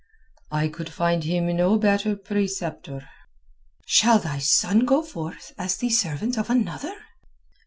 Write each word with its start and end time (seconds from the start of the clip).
"I 0.49 0.67
could 0.67 0.89
find 0.89 1.23
him 1.25 1.55
no 1.55 1.77
better 1.77 2.15
preceptor." 2.15 3.07
"Shall 3.85 4.17
thy 4.17 4.39
son 4.39 4.79
go 4.79 5.03
forth 5.03 5.53
as 5.59 5.77
the 5.77 5.91
servant 5.91 6.39
of 6.39 6.49
another?" 6.49 6.95